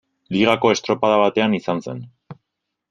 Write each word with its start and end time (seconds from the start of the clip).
Ligako 0.35 0.71
estropada 0.77 1.21
batean 1.25 1.55
izan 1.59 1.87
zen. 1.89 2.03